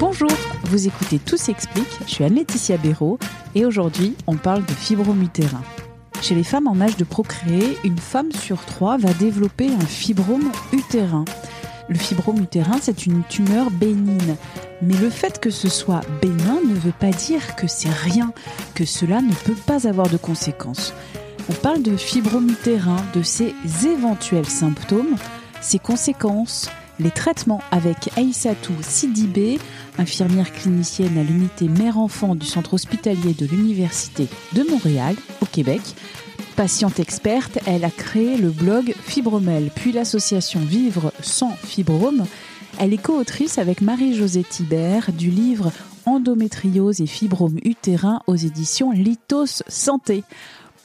[0.00, 0.30] Bonjour,
[0.64, 3.18] vous écoutez Tout s'explique, je suis Anne-Laetitia Béraud
[3.54, 5.60] et aujourd'hui on parle de fibrome utérin.
[6.22, 10.50] Chez les femmes en âge de procréer, une femme sur trois va développer un fibrome
[10.72, 11.26] utérin.
[11.90, 14.36] Le fibrome utérin, c'est une tumeur bénigne.
[14.80, 18.32] Mais le fait que ce soit bénin ne veut pas dire que c'est rien,
[18.74, 20.94] que cela ne peut pas avoir de conséquences.
[21.50, 23.54] On parle de fibrome utérin, de ses
[23.84, 25.16] éventuels symptômes,
[25.60, 26.70] ses conséquences,
[27.00, 29.58] les traitements avec Aïssatou Sidibé,
[29.98, 35.80] infirmière clinicienne à l'unité mère-enfant du centre hospitalier de l'Université de Montréal, au Québec.
[36.56, 42.26] Patiente experte, elle a créé le blog Fibromel, puis l'association Vivre sans fibrome.
[42.78, 45.72] Elle est co-autrice avec Marie-Josée Thibert du livre
[46.06, 50.24] Endométriose et fibrome utérin aux éditions Lithos Santé.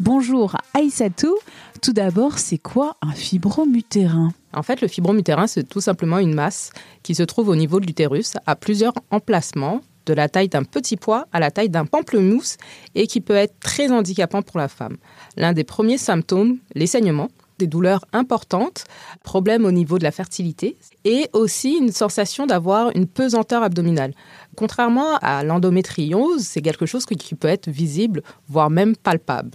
[0.00, 1.36] Bonjour Aïssatou.
[1.82, 6.18] Tout d'abord, c'est quoi un fibrome utérin En fait, le fibrome utérin, c'est tout simplement
[6.18, 6.70] une masse
[7.02, 10.96] qui se trouve au niveau de l'utérus à plusieurs emplacements de la taille d'un petit
[10.96, 12.56] pois à la taille d'un pamplemousse
[12.94, 14.96] et qui peut être très handicapant pour la femme.
[15.36, 18.84] L'un des premiers symptômes, les saignements, des douleurs importantes,
[19.22, 24.12] problèmes au niveau de la fertilité et aussi une sensation d'avoir une pesanteur abdominale.
[24.56, 29.52] Contrairement à l'endométriose, c'est quelque chose qui peut être visible, voire même palpable.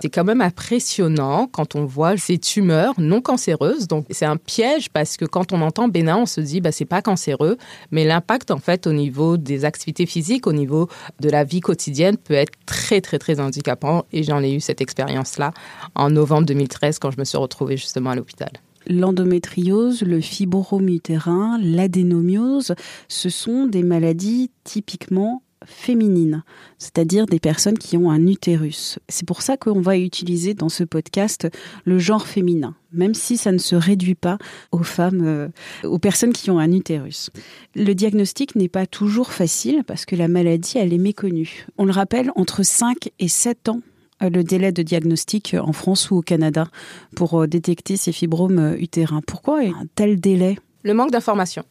[0.00, 3.88] C'est quand même impressionnant quand on voit ces tumeurs non cancéreuses.
[3.88, 6.84] Donc c'est un piège parce que quand on entend bénin, on se dit bah c'est
[6.84, 7.58] pas cancéreux,
[7.90, 10.88] mais l'impact en fait au niveau des activités physiques, au niveau
[11.20, 14.80] de la vie quotidienne peut être très très très handicapant et j'en ai eu cette
[14.80, 15.52] expérience là
[15.94, 18.50] en novembre 2013 quand je me suis retrouvée justement à l'hôpital
[18.86, 22.74] l'endométriose, le fibrome utérin, l'adénomiose,
[23.08, 26.44] ce sont des maladies typiquement féminines,
[26.78, 28.98] c'est-à-dire des personnes qui ont un utérus.
[29.08, 31.48] C'est pour ça qu'on va utiliser dans ce podcast
[31.84, 34.38] le genre féminin, même si ça ne se réduit pas
[34.70, 35.48] aux femmes, euh,
[35.84, 37.30] aux personnes qui ont un utérus.
[37.74, 41.66] Le diagnostic n'est pas toujours facile parce que la maladie, elle est méconnue.
[41.76, 43.80] On le rappelle, entre 5 et 7 ans
[44.20, 46.68] le délai de diagnostic en France ou au Canada
[47.14, 49.20] pour euh, détecter ces fibromes euh, utérins.
[49.26, 50.58] Pourquoi un tel délai?
[50.82, 51.64] Le manque d'information.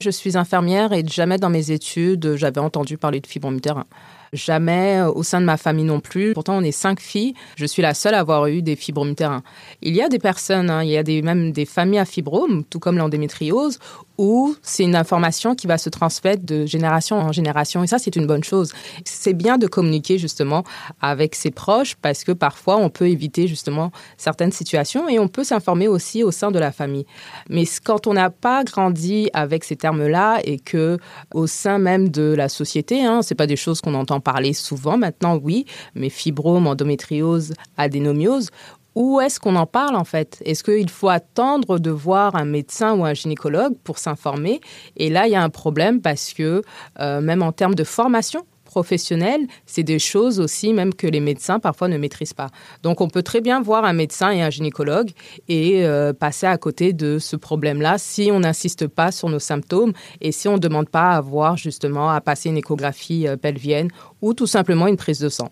[0.00, 3.86] Je suis infirmière et jamais dans mes études j'avais entendu parler de fibromes utérins.
[4.32, 6.34] Jamais au sein de ma famille non plus.
[6.34, 7.34] Pourtant, on est cinq filles.
[7.56, 9.42] Je suis la seule à avoir eu des fibromes utérins.
[9.82, 12.62] Il y a des personnes, hein, il y a des, même des familles à fibromes,
[12.70, 13.80] tout comme l'endémétriose,
[14.18, 17.82] où c'est une information qui va se transmettre de génération en génération.
[17.82, 18.72] Et ça, c'est une bonne chose.
[19.04, 20.62] C'est bien de communiquer justement
[21.00, 25.42] avec ses proches parce que parfois, on peut éviter justement certaines situations et on peut
[25.42, 27.06] s'informer aussi au sein de la famille.
[27.48, 30.98] Mais quand on n'a pas grandi avec ces termes-là et que
[31.34, 34.96] au sein même de la société, hein, c'est pas des choses qu'on entend parler souvent
[34.96, 38.50] maintenant, oui, mais fibrome, endométriose, adénomiose,
[38.94, 40.42] où est-ce qu'on en parle en fait?
[40.44, 44.60] Est-ce qu'il faut attendre de voir un médecin ou un gynécologue pour s'informer?
[44.96, 46.62] Et là, il y a un problème parce que
[46.98, 51.58] euh, même en termes de formation, professionnelle, c'est des choses aussi même que les médecins
[51.58, 52.50] parfois ne maîtrisent pas.
[52.84, 55.10] Donc on peut très bien voir un médecin et un gynécologue
[55.48, 59.92] et euh, passer à côté de ce problème-là si on n'insiste pas sur nos symptômes
[60.20, 63.88] et si on ne demande pas à voir justement à passer une échographie euh, pelvienne
[64.22, 65.50] ou tout simplement une prise de sang.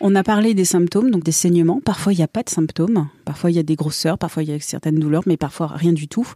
[0.00, 1.80] On a parlé des symptômes, donc des saignements.
[1.84, 3.08] Parfois, il n'y a pas de symptômes.
[3.28, 4.16] Parfois, il y a des grosseurs.
[4.16, 6.26] Parfois, il y a certaines douleurs, mais parfois rien du tout.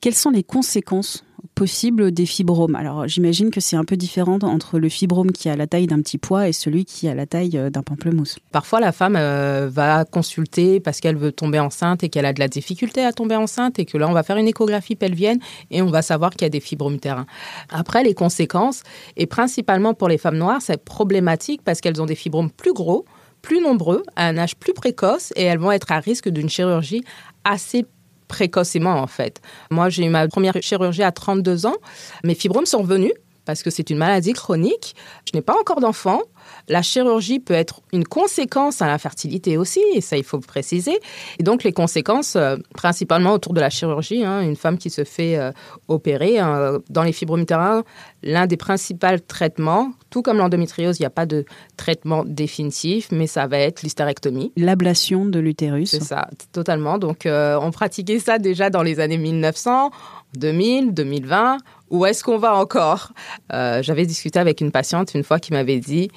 [0.00, 1.24] Quelles sont les conséquences
[1.56, 2.76] possibles des fibromes?
[2.76, 6.00] Alors, j'imagine que c'est un peu différent entre le fibrome qui a la taille d'un
[6.02, 8.38] petit pois et celui qui a la taille euh, d'un pamplemousse.
[8.52, 12.38] Parfois, la femme euh, va consulter parce qu'elle veut tomber enceinte et qu'elle a de
[12.38, 15.40] la difficulté à tomber enceinte et que là, on va faire une échographie pelvienne
[15.72, 17.26] et on va savoir qu'il y a des fibromes utérins.
[17.70, 18.84] Après, les conséquences,
[19.16, 23.04] et principalement pour les femmes noires, c'est problématique parce qu'elles ont des fibromes plus gros
[23.46, 27.04] plus nombreux, à un âge plus précoce, et elles vont être à risque d'une chirurgie
[27.44, 27.86] assez
[28.26, 29.40] précocement en fait.
[29.70, 31.76] Moi, j'ai eu ma première chirurgie à 32 ans.
[32.24, 33.12] Mes fibromes sont venus
[33.46, 34.94] parce que c'est une maladie chronique.
[35.24, 36.20] Je n'ai pas encore d'enfant.
[36.68, 40.98] La chirurgie peut être une conséquence à l'infertilité aussi, et ça, il faut préciser.
[41.38, 45.04] Et donc, les conséquences, euh, principalement autour de la chirurgie, hein, une femme qui se
[45.04, 45.52] fait euh,
[45.88, 47.84] opérer, hein, dans les fibromes utérins,
[48.22, 51.44] l'un des principaux traitements, tout comme l'endométriose, il n'y a pas de
[51.76, 54.52] traitement définitif, mais ça va être l'hystérectomie.
[54.56, 55.90] L'ablation de l'utérus.
[55.90, 56.98] C'est ça, totalement.
[56.98, 59.90] Donc, euh, on pratiquait ça déjà dans les années 1900,
[60.36, 61.58] 2000, 2020.
[61.90, 63.12] Où est-ce qu'on va encore?
[63.50, 66.10] J'avais discuté avec une patiente une fois qui m'avait dit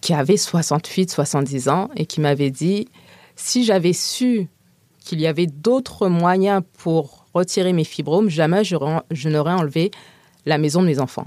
[0.00, 2.88] qui avait 68, 70 ans et qui m'avait dit
[3.36, 4.48] si j'avais su
[5.04, 8.76] qu'il y avait d'autres moyens pour retirer mes fibromes, jamais je,
[9.28, 9.90] n'aurais enlevé
[10.46, 11.26] la maison de mes enfants.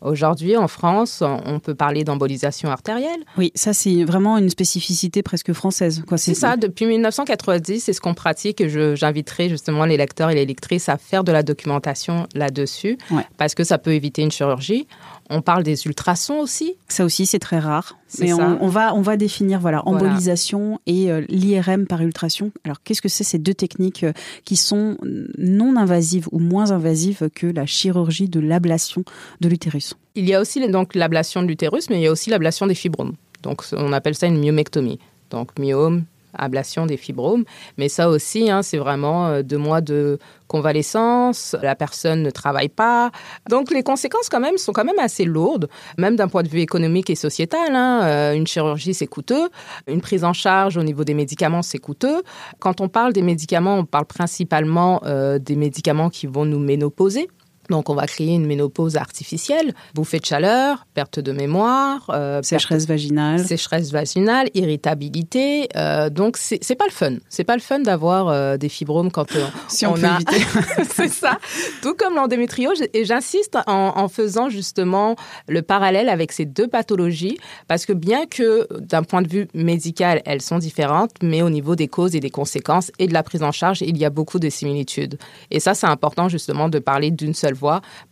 [0.00, 3.24] Aujourd'hui, en France, on peut parler d'embolisation artérielle.
[3.36, 6.02] Oui, ça c'est vraiment une spécificité presque française.
[6.16, 10.88] C'est ça, depuis 1990, c'est ce qu'on pratique j'inviterai justement les lecteurs et les lectrices
[10.88, 12.98] à faire de la documentation là-dessus
[13.36, 14.86] parce que ça peut éviter une chirurgie.
[15.30, 16.74] On parle des ultrasons aussi.
[16.88, 17.98] Ça aussi, c'est très rare.
[18.18, 22.50] Mais on, va, on va définir voilà, embolisation et euh, l'IRM par ultrason.
[22.64, 24.12] Alors, qu'est-ce que c'est ces deux techniques euh,
[24.44, 24.96] qui sont
[25.36, 29.04] non invasives ou moins invasives que la chirurgie de l'ablation
[29.40, 29.94] de l'utérus?
[30.14, 32.74] Il y a aussi donc l'ablation de l'utérus, mais il y a aussi l'ablation des
[32.74, 33.12] fibromes.
[33.42, 34.98] Donc, on appelle ça une myomectomie.
[35.30, 36.04] Donc, myome,
[36.34, 37.44] ablation des fibromes.
[37.76, 42.70] Mais ça aussi, hein, c'est vraiment euh, deux mois de convalescence, la personne ne travaille
[42.70, 43.10] pas.
[43.50, 46.60] Donc les conséquences quand même sont quand même assez lourdes, même d'un point de vue
[46.60, 47.74] économique et sociétal.
[47.74, 48.02] Hein.
[48.04, 49.48] Euh, une chirurgie, c'est coûteux.
[49.86, 52.22] Une prise en charge au niveau des médicaments, c'est coûteux.
[52.58, 57.28] Quand on parle des médicaments, on parle principalement euh, des médicaments qui vont nous ménopauser.
[57.68, 62.86] Donc, on va créer une ménopause artificielle, bouffée de chaleur, perte de mémoire, euh, sécheresse
[62.86, 65.68] vaginale, sécheresse vaginale, irritabilité.
[65.76, 67.16] Euh, donc, c'est pas le fun.
[67.28, 70.18] C'est pas le fun d'avoir euh, des fibromes quand euh, si on, peut a.
[70.88, 71.38] c'est ça.
[71.82, 72.82] Tout comme l'endométriose.
[72.94, 75.16] Et j'insiste en, en, faisant justement
[75.46, 80.22] le parallèle avec ces deux pathologies, parce que bien que d'un point de vue médical,
[80.24, 83.42] elles sont différentes, mais au niveau des causes et des conséquences et de la prise
[83.42, 85.18] en charge, il y a beaucoup de similitudes.
[85.50, 87.54] Et ça, c'est important justement de parler d'une seule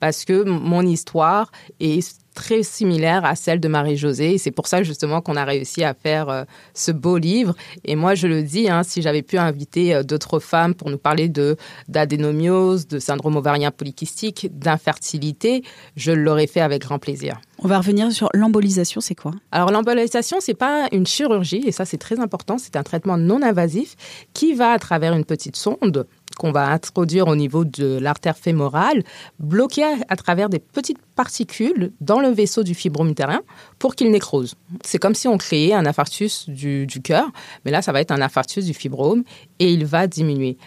[0.01, 1.51] parce que mon histoire
[1.81, 2.01] est
[2.37, 4.35] très similaire à celle de Marie-Josée.
[4.35, 6.45] Et c'est pour ça justement qu'on a réussi à faire euh,
[6.75, 7.57] ce beau livre.
[7.85, 10.99] Et moi, je le dis, hein, si j'avais pu inviter euh, d'autres femmes pour nous
[10.99, 11.57] parler de
[11.89, 15.65] d'adénomiose, de syndrome ovarien polykystique, d'infertilité,
[15.97, 17.41] je l'aurais fait avec grand plaisir.
[17.59, 19.33] On va revenir sur l'embolisation, c'est quoi?
[19.51, 23.41] Alors l'embolisation, c'est pas une chirurgie, et ça c'est très important, c'est un traitement non
[23.43, 23.97] invasif
[24.35, 26.07] qui va à travers une petite sonde
[26.39, 29.03] qu'on va introduire au niveau de l'artère fémorale,
[29.39, 33.41] bloquer à, travers des petites particules dans le vaisseau du fibrome utérin
[33.79, 34.55] pour qu'il nécrose.
[34.85, 37.27] C'est comme si on créait un infarctus du, du cœur,
[37.65, 39.25] mais là, ça va être un infarctus du fibrome
[39.59, 40.59] et il va diminuer.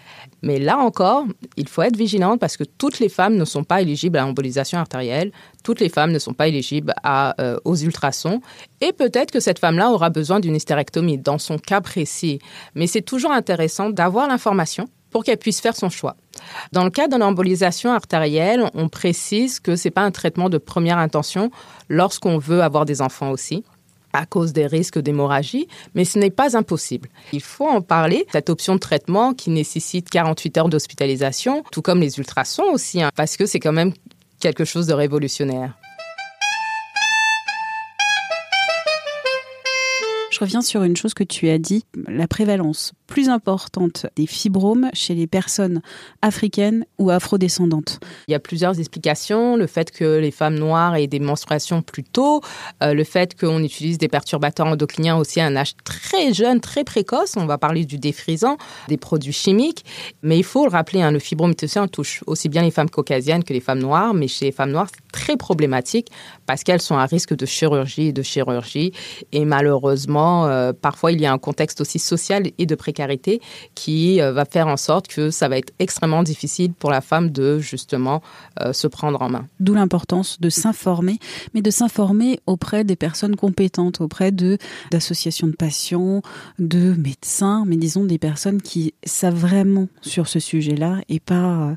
[0.42, 1.26] Mais là encore,
[1.58, 4.80] il faut être vigilante parce que toutes les femmes ne sont pas éligibles à l'embolisation
[4.80, 5.32] artérielle,
[5.64, 8.42] toutes les femmes ne sont pas éligibles à, euh, aux ultrasons,
[8.82, 12.40] et peut-être que cette femme-là aura besoin d'une hystérectomie dans son cas précis.
[12.76, 16.16] Mais c'est toujours intéressant d'avoir l'information pour qu'elle puisse faire son choix.
[16.72, 20.58] Dans le cas d'une embolisation artérielle, on précise que ce n'est pas un traitement de
[20.58, 21.52] première intention
[21.90, 23.64] lorsqu'on veut avoir des enfants aussi
[24.14, 27.10] à cause des risques d'hémorragie, mais ce n'est pas impossible.
[27.32, 32.02] Il faut en parler, cette option de traitement qui nécessite 48 heures d'hospitalisation, tout comme
[32.02, 33.94] les ultrasons aussi, hein, parce que c'est quand même
[34.40, 35.79] quelque chose de révolutionnaire.
[40.40, 44.90] Je reviens sur une chose que tu as dit, la prévalence plus importante des fibromes
[44.94, 45.82] chez les personnes
[46.22, 49.58] africaines ou afrodescendantes Il y a plusieurs explications.
[49.58, 52.42] Le fait que les femmes noires aient des menstruations plus tôt,
[52.84, 56.84] euh, le fait qu'on utilise des perturbateurs endocriniens aussi à un âge très jeune, très
[56.84, 57.36] précoce.
[57.36, 58.58] On va parler du défrisant,
[58.88, 59.84] des produits chimiques.
[60.22, 61.56] Mais il faut le rappeler, hein, le fibrome
[61.92, 64.14] touche aussi bien les femmes caucasiennes que les femmes noires.
[64.14, 66.10] Mais chez les femmes noires, c'est très problématique
[66.46, 68.94] parce qu'elles sont à risque de chirurgie et de chirurgie.
[69.32, 73.42] Et malheureusement, euh, parfois, il y a un contexte aussi social et de précarité
[73.76, 77.30] qui euh, va faire en sorte que ça va être extrêmement difficile pour la femme
[77.30, 78.22] de justement
[78.62, 79.46] euh, se prendre en main.
[79.60, 81.20] D'où l'importance de s'informer,
[81.54, 86.22] mais de s'informer auprès des personnes compétentes, auprès d'associations de patients,
[86.58, 91.76] de médecins, mais disons des personnes qui savent vraiment sur ce sujet-là et pas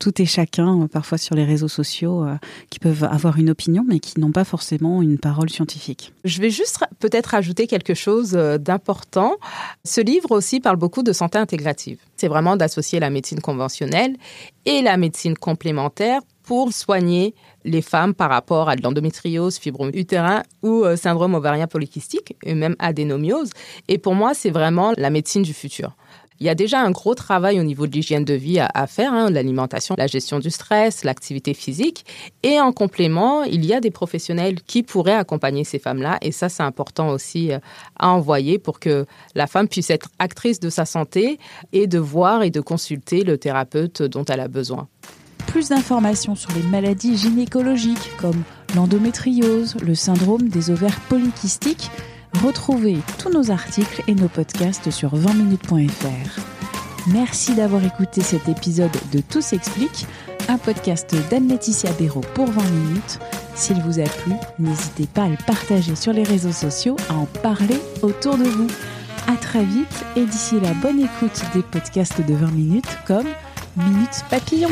[0.00, 2.34] tout et chacun, euh, parfois sur les réseaux sociaux, euh,
[2.70, 6.12] qui peuvent avoir une opinion, mais qui n'ont pas forcément une parole scientifique.
[6.24, 9.36] Je vais juste peut-être ajouter quelque chose euh, d'important.
[9.84, 11.98] Ce livre aussi parle beaucoup de santé intégrative.
[12.16, 14.16] C'est vraiment d'associer la médecine conventionnelle
[14.64, 17.32] et la médecine complémentaire pour soigner
[17.64, 22.74] les femmes par rapport à de l'endométriose, fibrome utérin ou syndrome ovarien polykystique et même
[22.80, 23.50] adénomiose.
[23.86, 25.94] Et pour moi, c'est vraiment la médecine du futur.
[26.40, 29.12] Il y a déjà un gros travail au niveau de l'hygiène de vie à, faire,
[29.12, 32.04] hein, l'alimentation, la gestion du stress, l'activité physique.
[32.42, 36.18] Et en complément, il y a des professionnels qui pourraient accompagner ces femmes-là.
[36.20, 37.60] Et ça, c'est important aussi euh,
[37.96, 41.38] à envoyer pour que la femme puisse être actrice de sa santé
[41.72, 44.88] et de voir et de consulter le thérapeute dont elle a besoin
[45.50, 48.42] plus d'informations sur les maladies gynécologiques comme
[48.74, 51.90] l'endométriose, le syndrome des ovaires polykystiques,
[52.44, 56.40] Retrouvez tous nos articles et nos podcasts sur 20minutes.fr.
[57.08, 60.06] Merci d'avoir écouté cet épisode de Tout s'explique,
[60.48, 63.18] un podcast d'Anne-Laetitia Béraud pour 20 minutes.
[63.54, 67.26] S'il vous a plu, n'hésitez pas à le partager sur les réseaux sociaux, à en
[67.26, 68.68] parler autour de vous.
[69.26, 73.26] À très vite et d'ici la bonne écoute des podcasts de 20 minutes comme
[73.80, 74.70] Minutes Papillon.